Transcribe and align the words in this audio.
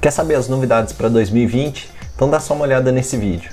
Quer 0.00 0.10
saber 0.10 0.36
as 0.36 0.48
novidades 0.48 0.94
para 0.94 1.10
2020? 1.10 1.90
Então 2.16 2.30
dá 2.30 2.40
só 2.40 2.54
uma 2.54 2.64
olhada 2.64 2.90
nesse 2.90 3.18
vídeo. 3.18 3.52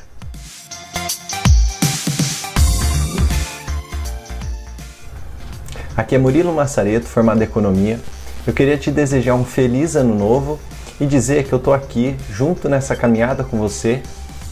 Aqui 5.97 6.15
é 6.15 6.17
Murilo 6.17 6.53
Massareto, 6.53 7.05
formado 7.05 7.41
em 7.41 7.43
Economia. 7.43 7.99
Eu 8.45 8.53
queria 8.53 8.77
te 8.77 8.89
desejar 8.89 9.35
um 9.35 9.43
feliz 9.43 9.97
ano 9.97 10.15
novo 10.15 10.57
e 11.01 11.05
dizer 11.05 11.43
que 11.43 11.51
eu 11.51 11.57
estou 11.57 11.73
aqui 11.73 12.15
junto 12.31 12.69
nessa 12.69 12.95
caminhada 12.95 13.43
com 13.43 13.57
você 13.57 14.01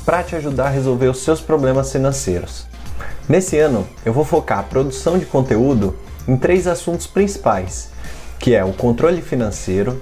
para 0.05 0.21
te 0.21 0.35
ajudar 0.35 0.65
a 0.65 0.71
resolver 0.71 1.07
os 1.07 1.23
seus 1.23 1.39
problemas 1.39 1.93
financeiros. 1.93 2.67
Nesse 3.29 3.57
ano, 3.57 3.87
eu 4.05 4.11
vou 4.11 4.25
focar 4.25 4.59
a 4.59 4.63
produção 4.63 5.17
de 5.17 5.25
conteúdo 5.25 5.97
em 6.27 6.35
três 6.35 6.67
assuntos 6.67 7.07
principais, 7.07 7.89
que 8.37 8.53
é 8.53 8.65
o 8.65 8.73
controle 8.73 9.21
financeiro, 9.21 10.01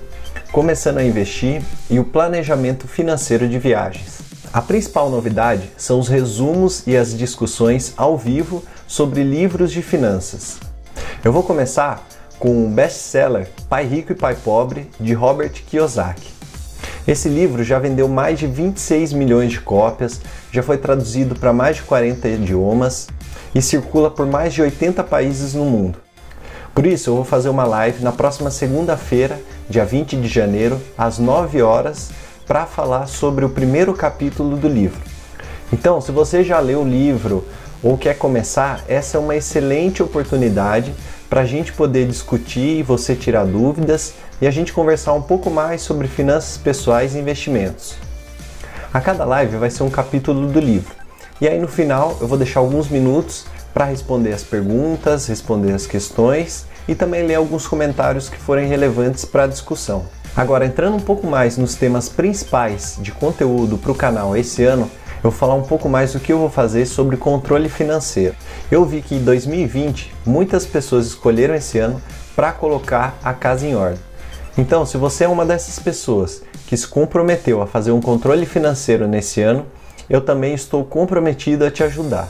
começando 0.52 0.97
a 1.00 1.04
investir 1.04 1.61
e 1.89 2.00
o 2.00 2.05
planejamento 2.05 2.88
financeiro 2.88 3.47
de 3.47 3.57
viagens. 3.60 4.19
A 4.54 4.61
principal 4.61 5.09
novidade 5.09 5.71
são 5.78 6.00
os 6.00 6.07
resumos 6.07 6.83
e 6.86 6.96
as 6.96 7.18
discussões 7.18 7.93
ao 7.97 8.18
vivo 8.18 8.64
sobre 8.87 9.23
livros 9.23 9.71
de 9.71 9.82
finanças. 9.82 10.59
Eu 11.23 11.33
vou 11.33 11.42
começar 11.42 12.07
com 12.37 12.65
o 12.65 12.69
best-seller 12.69 13.50
Pai 13.68 13.86
Rico 13.86 14.11
e 14.11 14.15
Pai 14.15 14.36
Pobre 14.36 14.89
de 15.00 15.14
Robert 15.14 15.54
Kiyosaki. 15.65 16.32
Esse 17.07 17.28
livro 17.28 17.64
já 17.64 17.79
vendeu 17.79 18.07
mais 18.07 18.39
de 18.39 18.47
26 18.47 19.11
milhões 19.14 19.51
de 19.51 19.59
cópias, 19.59 20.21
já 20.51 20.61
foi 20.61 20.78
traduzido 20.78 21.36
para 21.36 21.51
mais 21.51 21.78
de 21.78 21.84
40 21.84 22.28
idiomas 22.28 23.07
e 23.56 23.61
circula 23.61 24.09
por 24.09 24.25
mais 24.25 24.54
de 24.54 24.61
80 24.61 25.04
países 25.04 25.54
no 25.54 25.65
mundo. 25.65 26.00
Por 26.73 26.86
isso, 26.86 27.09
eu 27.09 27.15
vou 27.15 27.25
fazer 27.25 27.50
uma 27.50 27.65
live 27.65 28.04
na 28.04 28.11
próxima 28.11 28.50
segunda-feira, 28.50 29.39
dia 29.69 29.85
20 29.85 30.17
de 30.17 30.27
janeiro, 30.27 30.79
às 30.97 31.19
9 31.19 31.61
horas, 31.61 32.11
para 32.45 32.66
falar 32.66 33.08
sobre 33.08 33.45
o 33.45 33.49
primeiro 33.49 33.94
capítulo 33.94 34.58
do 34.58 34.67
livro. 34.67 35.02
Então, 35.72 36.00
se 36.02 36.11
você 36.11 36.44
já 36.44 36.59
leu 36.59 36.81
o 36.81 36.88
livro 36.88 37.45
ou 37.81 37.97
quer 37.97 38.17
começar, 38.17 38.83
essa 38.88 39.17
é 39.17 39.20
uma 39.20 39.36
excelente 39.36 40.03
oportunidade 40.03 40.94
para 41.30 41.42
a 41.42 41.45
gente 41.45 41.73
poder 41.73 42.05
discutir 42.05 42.83
você 42.83 43.16
tirar 43.16 43.45
dúvidas 43.45 44.14
e 44.39 44.45
a 44.45 44.52
gente 44.52 44.72
conversar 44.72 45.14
um 45.14 45.22
pouco 45.22 45.50
mais 45.50 45.81
sobre 45.81 46.08
finanças 46.08 46.58
pessoais 46.58 47.16
e 47.16 47.20
investimentos. 47.20 47.95
A 48.94 49.02
cada 49.02 49.25
live 49.25 49.58
vai 49.58 49.72
ser 49.72 49.83
um 49.83 49.89
capítulo 49.89 50.48
do 50.48 50.59
livro. 50.59 50.94
E 51.42 51.48
aí 51.48 51.59
no 51.59 51.67
final 51.67 52.17
eu 52.22 52.27
vou 52.27 52.38
deixar 52.38 52.59
alguns 52.59 52.88
minutos 52.88 53.45
para 53.73 53.86
responder 53.86 54.33
as 54.33 54.44
perguntas, 54.44 55.25
responder 55.25 55.72
as 55.72 55.88
questões 55.88 56.67
e 56.88 56.95
também 56.95 57.26
ler 57.26 57.36
alguns 57.36 57.67
comentários 57.67 58.30
que 58.30 58.38
forem 58.38 58.67
relevantes 58.67 59.26
para 59.26 59.44
a 59.44 59.48
discussão. 59.48 60.06
Agora, 60.36 60.66
entrando 60.66 60.95
um 60.95 61.00
pouco 61.00 61.28
mais 61.28 61.58
nos 61.58 61.76
temas 61.76 62.09
principais 62.09 62.98
de 63.00 63.12
conteúdo 63.12 63.78
para 63.78 63.92
o 63.92 63.95
canal 63.95 64.36
esse 64.36 64.64
ano, 64.64 64.89
eu 65.23 65.30
vou 65.30 65.31
falar 65.31 65.54
um 65.54 65.64
pouco 65.64 65.88
mais 65.88 66.14
do 66.14 66.20
que 66.20 66.34
eu 66.34 66.39
vou 66.39 66.50
fazer 66.50 66.86
sobre 66.86 67.16
controle 67.16 67.70
financeiro. 67.70 68.36
Eu 68.70 68.84
vi 68.84 69.02
que 69.02 69.16
em 69.16 69.23
2020 69.23 70.14
muitas 70.26 70.66
pessoas 70.66 71.06
escolheram 71.06 71.56
esse 71.56 71.80
ano 71.80 72.02
para 72.36 72.52
colocar 72.52 73.17
a 73.23 73.31
casa 73.31 73.66
em 73.66 73.76
ordem. 73.76 74.00
Então, 74.58 74.86
se 74.86 74.98
você 74.98 75.23
é 75.23 75.28
uma 75.28 75.45
dessas 75.45 75.80
pessoas 75.80 76.44
que 76.67 76.76
se 76.76 76.88
comprometeu 76.88 77.61
a 77.61 77.67
fazer 77.67 77.92
um 77.92 78.02
controle 78.02 78.45
financeiro 78.45 79.08
nesse 79.08 79.42
ano, 79.42 79.66
eu 80.09 80.20
também 80.20 80.54
estou 80.54 80.84
comprometido 80.84 81.66
a 81.66 81.72
te 81.72 81.84
ajudar. 81.84 82.30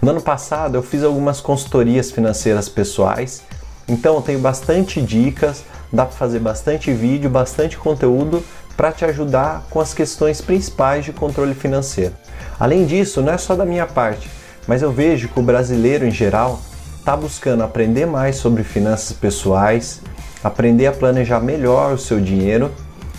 No 0.00 0.10
ano 0.10 0.20
passado 0.20 0.76
eu 0.76 0.82
fiz 0.82 1.02
algumas 1.02 1.40
consultorias 1.40 2.10
financeiras 2.10 2.68
pessoais, 2.68 3.42
então 3.88 4.16
eu 4.16 4.22
tenho 4.22 4.38
bastante 4.38 5.00
dicas, 5.00 5.64
dá 5.92 6.04
para 6.04 6.16
fazer 6.16 6.38
bastante 6.38 6.92
vídeo, 6.92 7.28
bastante 7.28 7.76
conteúdo 7.76 8.42
para 8.76 8.92
te 8.92 9.04
ajudar 9.04 9.64
com 9.70 9.80
as 9.80 9.94
questões 9.94 10.40
principais 10.40 11.04
de 11.04 11.12
controle 11.12 11.54
financeiro. 11.54 12.14
Além 12.58 12.86
disso, 12.86 13.22
não 13.22 13.32
é 13.32 13.38
só 13.38 13.54
da 13.54 13.64
minha 13.64 13.86
parte, 13.86 14.30
mas 14.66 14.82
eu 14.82 14.90
vejo 14.90 15.28
que 15.28 15.38
o 15.38 15.42
brasileiro 15.42 16.06
em 16.06 16.10
geral 16.10 16.60
está 16.98 17.16
buscando 17.16 17.62
aprender 17.62 18.06
mais 18.06 18.36
sobre 18.36 18.64
finanças 18.64 19.16
pessoais, 19.16 20.00
aprender 20.42 20.86
a 20.86 20.92
planejar 20.92 21.40
melhor 21.40 21.92
o 21.92 21.98
seu 21.98 22.20
dinheiro 22.20 22.70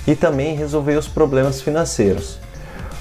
e 0.07 0.15
também 0.15 0.55
resolver 0.55 0.95
os 0.95 1.07
problemas 1.07 1.61
financeiros. 1.61 2.39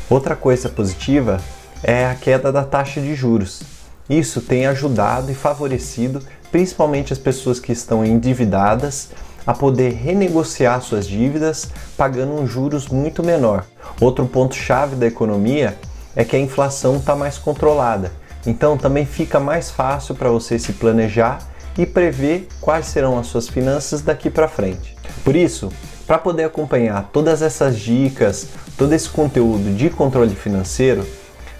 Outra 0.08 0.36
coisa 0.36 0.69
positiva 0.69 1.41
é 1.82 2.06
a 2.06 2.14
queda 2.14 2.53
da 2.53 2.62
taxa 2.62 3.00
de 3.00 3.14
juros. 3.14 3.73
Isso 4.09 4.41
tem 4.41 4.66
ajudado 4.66 5.31
e 5.31 5.34
favorecido 5.34 6.22
principalmente 6.54 7.12
as 7.12 7.19
pessoas 7.19 7.59
que 7.59 7.72
estão 7.72 8.04
endividadas 8.04 9.09
a 9.44 9.53
poder 9.53 9.92
renegociar 9.94 10.81
suas 10.81 11.04
dívidas 11.04 11.69
pagando 11.97 12.32
um 12.32 12.47
juros 12.47 12.87
muito 12.87 13.25
menor. 13.25 13.65
Outro 14.00 14.25
ponto 14.26 14.54
chave 14.54 14.94
da 14.94 15.04
economia 15.04 15.76
é 16.15 16.25
que 16.25 16.37
a 16.37 16.38
inflação 16.38 16.98
está 16.98 17.16
mais 17.16 17.38
controlada. 17.38 18.12
Então 18.47 18.76
também 18.76 19.04
fica 19.04 19.41
mais 19.41 19.70
fácil 19.70 20.15
para 20.15 20.31
você 20.31 20.56
se 20.59 20.75
planejar 20.75 21.41
e 21.76 21.84
prever 21.84 22.47
quais 22.60 22.86
serão 22.86 23.19
as 23.19 23.26
suas 23.26 23.48
finanças 23.48 24.00
daqui 24.00 24.31
para 24.31 24.47
frente. 24.47 24.97
Por 25.25 25.34
isso, 25.34 25.72
para 26.06 26.19
poder 26.19 26.44
acompanhar 26.44 27.10
todas 27.12 27.42
essas 27.42 27.76
dicas, 27.78 28.47
todo 28.78 28.92
esse 28.92 29.09
conteúdo 29.09 29.75
de 29.75 29.91
controle 29.91 30.36
financeiro, 30.36 31.04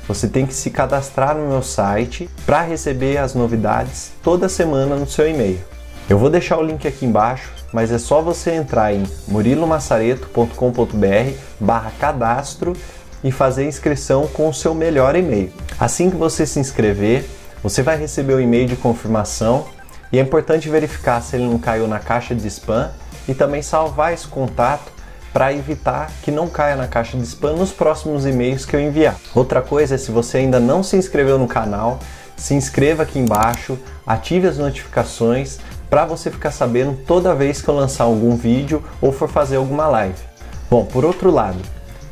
você 0.07 0.29
tem 0.29 0.47
que 0.47 0.55
se 0.55 0.71
cadastrar 0.71 1.37
no 1.37 1.49
meu 1.49 1.63
site 1.63 2.29
para 2.45 2.63
receber 2.63 3.17
as 3.17 3.35
novidades 3.35 4.13
toda 4.23 4.49
semana 4.49 4.97
no 4.97 5.07
seu 5.07 5.29
e-mail. 5.29 5.59
Eu 6.09 6.19
vou 6.19 6.29
deixar 6.29 6.59
o 6.59 6.63
link 6.63 6.87
aqui 6.87 7.07
embaixo, 7.07 7.51
mas 7.73 7.91
é 7.91 7.99
só 7.99 8.21
você 8.21 8.53
entrar 8.53 8.93
em 8.93 9.05
murilomassareto.com.br 9.27 11.33
barra 11.59 11.93
cadastro 11.99 12.75
e 13.23 13.33
fazer 13.33 13.67
inscrição 13.67 14.27
com 14.27 14.49
o 14.49 14.55
seu 14.55 14.75
melhor 14.75 15.17
e-mail. 15.17 15.51
Assim 15.81 16.11
que 16.11 16.17
você 16.17 16.45
se 16.45 16.61
inscrever, 16.61 17.27
você 17.63 17.83
vai 17.83 17.97
receber 17.97 18.35
o 18.35 18.41
e-mail 18.41 18.69
de 18.69 18.77
confirmação 18.77 19.67
e 20.13 20.19
é 20.19 20.21
importante 20.21 20.69
verificar 20.69 21.23
se 21.23 21.37
ele 21.37 21.47
não 21.47 21.59
caiu 21.59 21.89
na 21.89 21.99
caixa 21.99 22.35
de 22.35 22.47
spam 22.47 22.91
e 23.27 23.33
também 23.33 23.63
salvar 23.63 24.13
esse 24.13 24.27
contato 24.27 24.93
para 25.35 25.53
evitar 25.53 26.13
que 26.23 26.31
não 26.31 26.47
caia 26.47 26.77
na 26.77 26.87
caixa 26.87 27.19
de 27.19 27.25
spam 27.25 27.55
nos 27.55 27.73
próximos 27.73 28.25
e-mails 28.25 28.65
que 28.65 28.77
eu 28.77 28.81
enviar. 28.81 29.17
Outra 29.35 29.61
coisa 29.61 29.97
é 29.97 29.99
se 29.99 30.13
você 30.13 30.39
ainda 30.39 30.61
não 30.61 30.81
se 30.85 30.97
inscreveu 30.97 31.37
no 31.37 31.49
canal, 31.49 31.99
se 32.37 32.55
inscreva 32.55 33.03
aqui 33.03 33.19
embaixo, 33.19 33.77
ative 34.07 34.47
as 34.47 34.59
notificações 34.59 35.59
para 35.91 36.07
você 36.07 36.31
ficar 36.31 36.53
sabendo 36.53 36.97
toda 37.05 37.35
vez 37.35 37.61
que 37.61 37.69
eu 37.69 37.75
lançar 37.75 38.05
algum 38.05 38.37
vídeo 38.37 38.81
ou 39.03 39.11
for 39.11 39.29
fazer 39.29 39.57
alguma 39.57 39.89
live. 39.89 40.23
Bom, 40.71 40.85
por 40.85 41.05
outro 41.05 41.33
lado, 41.33 41.59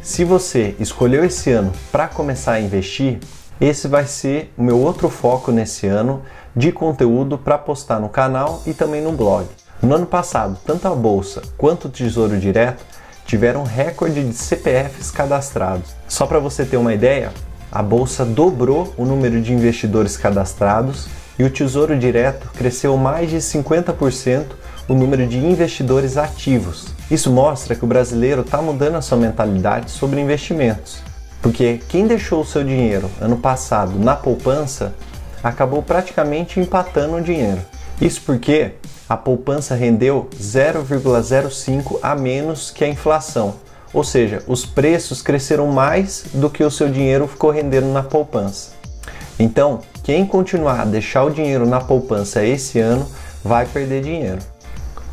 se 0.02 0.24
você 0.24 0.74
escolheu 0.80 1.24
esse 1.24 1.52
ano 1.52 1.72
para 1.92 2.08
começar 2.08 2.54
a 2.54 2.60
investir, 2.60 3.20
esse 3.60 3.86
vai 3.86 4.04
ser 4.04 4.52
o 4.58 4.64
meu 4.64 4.80
outro 4.80 5.08
foco 5.08 5.52
nesse 5.52 5.86
ano 5.86 6.22
de 6.56 6.72
conteúdo 6.72 7.38
para 7.38 7.56
postar 7.56 8.00
no 8.00 8.08
canal 8.08 8.62
e 8.66 8.74
também 8.74 9.00
no 9.00 9.12
blog. 9.12 9.46
No 9.80 9.94
ano 9.94 10.06
passado, 10.06 10.58
tanto 10.66 10.88
a 10.88 10.94
bolsa 10.94 11.42
quanto 11.56 11.86
o 11.86 11.90
Tesouro 11.90 12.36
Direto 12.36 12.84
tiveram 13.32 13.64
recorde 13.64 14.22
de 14.22 14.34
CPFs 14.34 15.10
cadastrados. 15.10 15.96
Só 16.06 16.26
para 16.26 16.38
você 16.38 16.66
ter 16.66 16.76
uma 16.76 16.92
ideia, 16.92 17.32
a 17.70 17.82
bolsa 17.82 18.26
dobrou 18.26 18.92
o 18.94 19.06
número 19.06 19.40
de 19.40 19.54
investidores 19.54 20.18
cadastrados 20.18 21.08
e 21.38 21.42
o 21.42 21.48
Tesouro 21.48 21.98
Direto 21.98 22.50
cresceu 22.54 22.94
mais 22.94 23.30
de 23.30 23.38
50% 23.38 24.44
o 24.86 24.92
número 24.92 25.26
de 25.26 25.38
investidores 25.38 26.18
ativos. 26.18 26.88
Isso 27.10 27.30
mostra 27.30 27.74
que 27.74 27.82
o 27.84 27.88
brasileiro 27.88 28.42
está 28.42 28.60
mudando 28.60 28.96
a 28.96 29.00
sua 29.00 29.16
mentalidade 29.16 29.90
sobre 29.90 30.20
investimentos, 30.20 30.98
porque 31.40 31.80
quem 31.88 32.06
deixou 32.06 32.42
o 32.42 32.46
seu 32.46 32.62
dinheiro 32.62 33.10
ano 33.18 33.38
passado 33.38 33.98
na 33.98 34.14
poupança 34.14 34.92
acabou 35.42 35.82
praticamente 35.82 36.60
empatando 36.60 37.16
o 37.16 37.22
dinheiro. 37.22 37.62
Isso 37.98 38.20
porque 38.26 38.72
a 39.12 39.16
poupança 39.18 39.74
rendeu 39.74 40.26
0,05 40.40 41.98
a 42.02 42.14
menos 42.14 42.70
que 42.70 42.82
a 42.82 42.88
inflação, 42.88 43.56
ou 43.92 44.02
seja, 44.02 44.42
os 44.46 44.64
preços 44.64 45.20
cresceram 45.20 45.66
mais 45.66 46.24
do 46.32 46.48
que 46.48 46.64
o 46.64 46.70
seu 46.70 46.88
dinheiro 46.88 47.28
ficou 47.28 47.50
rendendo 47.50 47.88
na 47.88 48.02
poupança. 48.02 48.70
Então, 49.38 49.80
quem 50.02 50.24
continuar 50.24 50.80
a 50.80 50.84
deixar 50.86 51.24
o 51.24 51.30
dinheiro 51.30 51.66
na 51.66 51.78
poupança 51.78 52.42
esse 52.42 52.78
ano 52.78 53.06
vai 53.44 53.66
perder 53.66 54.02
dinheiro. 54.02 54.38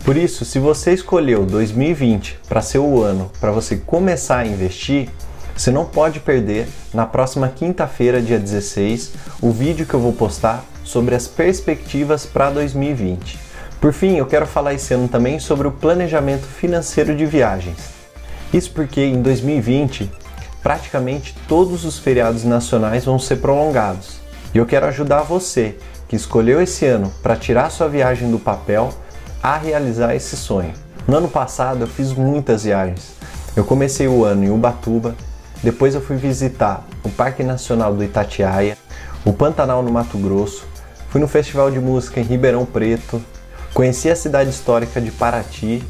Por 0.05 0.15
isso, 0.15 0.45
se 0.45 0.59
você 0.59 0.93
escolheu 0.93 1.45
2020 1.45 2.39
para 2.47 2.61
ser 2.61 2.79
o 2.79 3.03
ano 3.03 3.29
para 3.41 3.51
você 3.51 3.75
começar 3.75 4.37
a 4.37 4.47
investir, 4.47 5.09
você 5.57 5.71
não 5.71 5.83
pode 5.83 6.21
perder 6.21 6.69
na 6.93 7.05
próxima 7.05 7.49
quinta-feira, 7.49 8.21
dia 8.21 8.39
16, 8.39 9.11
o 9.41 9.51
vídeo 9.51 9.85
que 9.85 9.93
eu 9.93 9.99
vou 9.99 10.13
postar 10.13 10.63
sobre 10.85 11.15
as 11.15 11.27
perspectivas 11.27 12.25
para 12.25 12.49
2020. 12.49 13.48
Por 13.79 13.93
fim, 13.93 14.17
eu 14.17 14.25
quero 14.25 14.45
falar 14.45 14.73
esse 14.73 14.93
ano 14.93 15.07
também 15.07 15.39
sobre 15.39 15.65
o 15.65 15.71
planejamento 15.71 16.45
financeiro 16.45 17.15
de 17.15 17.25
viagens. 17.25 17.77
Isso 18.53 18.71
porque 18.71 19.01
em 19.01 19.21
2020, 19.21 20.11
praticamente 20.61 21.33
todos 21.47 21.85
os 21.85 21.97
feriados 21.97 22.43
nacionais 22.43 23.05
vão 23.05 23.17
ser 23.17 23.37
prolongados. 23.37 24.19
E 24.53 24.57
eu 24.57 24.65
quero 24.65 24.85
ajudar 24.87 25.21
você 25.21 25.77
que 26.09 26.15
escolheu 26.15 26.61
esse 26.61 26.85
ano 26.85 27.09
para 27.23 27.37
tirar 27.37 27.69
sua 27.69 27.87
viagem 27.87 28.29
do 28.29 28.37
papel 28.37 28.89
a 29.41 29.57
realizar 29.57 30.13
esse 30.13 30.35
sonho. 30.35 30.73
No 31.07 31.15
ano 31.15 31.29
passado 31.29 31.81
eu 31.81 31.87
fiz 31.87 32.11
muitas 32.11 32.65
viagens. 32.65 33.13
Eu 33.55 33.63
comecei 33.63 34.09
o 34.09 34.25
ano 34.25 34.43
em 34.43 34.49
Ubatuba, 34.49 35.15
depois 35.63 35.95
eu 35.95 36.01
fui 36.01 36.17
visitar 36.17 36.85
o 37.01 37.09
Parque 37.09 37.43
Nacional 37.43 37.93
do 37.93 38.03
Itatiaia, 38.03 38.77
o 39.23 39.31
Pantanal 39.31 39.81
no 39.81 39.91
Mato 39.91 40.17
Grosso, 40.17 40.65
fui 41.09 41.21
no 41.21 41.27
Festival 41.27 41.71
de 41.71 41.79
Música 41.79 42.19
em 42.19 42.23
Ribeirão 42.23 42.65
Preto, 42.65 43.21
conheci 43.73 44.09
a 44.09 44.15
cidade 44.15 44.49
histórica 44.49 44.99
de 44.99 45.11
Paraty, 45.11 45.83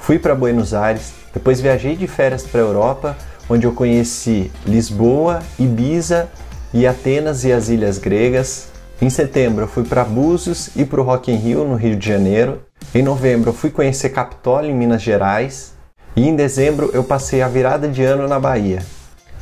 fui 0.00 0.18
para 0.18 0.34
Buenos 0.34 0.74
Aires, 0.74 1.12
depois 1.32 1.60
viajei 1.60 1.96
de 1.96 2.06
férias 2.06 2.42
para 2.44 2.60
a 2.60 2.64
Europa, 2.64 3.16
onde 3.48 3.66
eu 3.66 3.72
conheci 3.72 4.50
Lisboa, 4.66 5.42
Ibiza 5.58 6.28
e 6.72 6.86
Atenas 6.86 7.44
e 7.44 7.52
as 7.52 7.68
ilhas 7.68 7.98
gregas. 7.98 8.68
Em 9.02 9.10
setembro 9.10 9.64
eu 9.64 9.68
fui 9.68 9.82
para 9.84 10.04
Búzios 10.04 10.70
e 10.76 10.84
para 10.84 11.00
o 11.00 11.04
Rock 11.04 11.30
in 11.30 11.36
Rio, 11.36 11.64
no 11.64 11.74
Rio 11.74 11.96
de 11.96 12.06
Janeiro. 12.06 12.62
Em 12.94 13.02
novembro 13.02 13.50
eu 13.50 13.54
fui 13.54 13.70
conhecer 13.70 14.10
Capitólio, 14.10 14.70
em 14.70 14.74
Minas 14.74 15.02
Gerais. 15.02 15.74
E 16.16 16.28
em 16.28 16.36
dezembro 16.36 16.90
eu 16.94 17.02
passei 17.02 17.42
a 17.42 17.48
virada 17.48 17.88
de 17.88 18.04
ano 18.04 18.28
na 18.28 18.38
Bahia. 18.38 18.80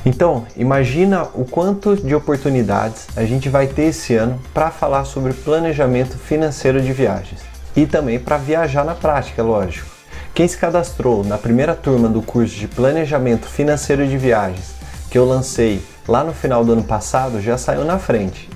Então, 0.04 0.46
imagina 0.56 1.28
o 1.34 1.44
quanto 1.44 1.94
de 1.94 2.14
oportunidades 2.14 3.06
a 3.14 3.24
gente 3.24 3.48
vai 3.48 3.66
ter 3.66 3.84
esse 3.84 4.16
ano 4.16 4.40
para 4.52 4.70
falar 4.70 5.04
sobre 5.04 5.32
planejamento 5.32 6.18
financeiro 6.18 6.80
de 6.80 6.92
viagens 6.92 7.51
e 7.74 7.86
também 7.86 8.18
para 8.18 8.36
viajar 8.36 8.84
na 8.84 8.94
prática, 8.94 9.42
lógico. 9.42 9.88
Quem 10.34 10.48
se 10.48 10.56
cadastrou 10.56 11.22
na 11.24 11.36
primeira 11.36 11.74
turma 11.74 12.08
do 12.08 12.22
curso 12.22 12.54
de 12.54 12.66
Planejamento 12.66 13.46
Financeiro 13.46 14.06
de 14.06 14.16
Viagens, 14.16 14.74
que 15.10 15.18
eu 15.18 15.26
lancei 15.26 15.82
lá 16.08 16.24
no 16.24 16.32
final 16.32 16.64
do 16.64 16.72
ano 16.72 16.84
passado, 16.84 17.40
já 17.40 17.58
saiu 17.58 17.84
na 17.84 17.98
frente. 17.98 18.48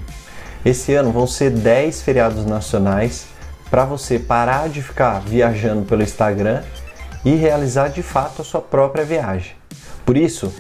Esse 0.64 0.94
ano 0.94 1.12
vão 1.12 1.26
ser 1.26 1.50
10 1.50 2.02
feriados 2.02 2.46
nacionais 2.46 3.26
para 3.70 3.84
você 3.84 4.18
parar 4.18 4.68
de 4.68 4.82
ficar 4.82 5.20
viajando 5.20 5.84
pelo 5.84 6.02
Instagram 6.02 6.62
e 7.24 7.34
realizar 7.34 7.88
de 7.88 8.02
fato 8.02 8.42
a 8.42 8.44
sua 8.44 8.60
própria 8.60 9.04
viagem. 9.04 9.52
Por 10.04 10.16
isso, 10.16 10.52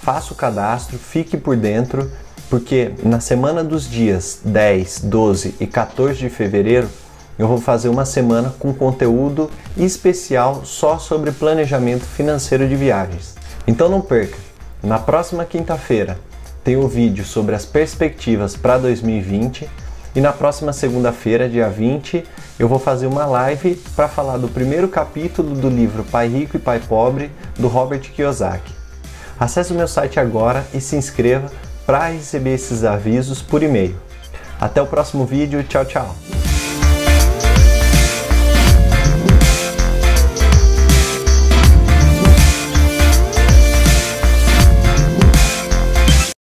faça 0.00 0.32
o 0.32 0.36
cadastro, 0.36 0.98
fique 0.98 1.36
por 1.36 1.56
dentro, 1.56 2.10
porque 2.48 2.92
na 3.02 3.20
semana 3.20 3.62
dos 3.62 3.88
dias 3.88 4.40
10, 4.44 5.00
12 5.00 5.54
e 5.60 5.66
14 5.66 6.18
de 6.18 6.30
fevereiro 6.30 6.88
eu 7.38 7.46
vou 7.46 7.60
fazer 7.60 7.88
uma 7.88 8.04
semana 8.04 8.54
com 8.58 8.72
conteúdo 8.74 9.50
especial 9.76 10.64
só 10.64 10.98
sobre 10.98 11.32
planejamento 11.32 12.04
financeiro 12.04 12.68
de 12.68 12.76
viagens. 12.76 13.34
Então 13.66 13.88
não 13.88 14.00
perca! 14.00 14.36
Na 14.82 14.98
próxima 14.98 15.44
quinta-feira 15.44 16.18
tem 16.64 16.76
o 16.76 16.84
um 16.84 16.88
vídeo 16.88 17.24
sobre 17.24 17.54
as 17.54 17.64
perspectivas 17.64 18.56
para 18.56 18.78
2020 18.78 19.68
e 20.14 20.20
na 20.20 20.32
próxima 20.32 20.72
segunda-feira, 20.72 21.48
dia 21.48 21.70
20, 21.70 22.22
eu 22.58 22.68
vou 22.68 22.78
fazer 22.78 23.06
uma 23.06 23.24
live 23.24 23.76
para 23.96 24.08
falar 24.08 24.36
do 24.36 24.46
primeiro 24.46 24.86
capítulo 24.86 25.54
do 25.54 25.70
livro 25.70 26.04
Pai 26.04 26.28
Rico 26.28 26.56
e 26.56 26.60
Pai 26.60 26.80
Pobre 26.80 27.30
do 27.58 27.66
Robert 27.66 28.00
Kiyosaki. 28.00 28.74
Acesse 29.40 29.72
o 29.72 29.74
meu 29.74 29.88
site 29.88 30.20
agora 30.20 30.66
e 30.74 30.80
se 30.80 30.96
inscreva 30.96 31.50
para 31.86 32.08
receber 32.08 32.54
esses 32.54 32.84
avisos 32.84 33.40
por 33.40 33.62
e-mail. 33.62 33.96
Até 34.60 34.82
o 34.82 34.86
próximo 34.86 35.24
vídeo, 35.24 35.64
tchau, 35.64 35.84
tchau! 35.84 36.31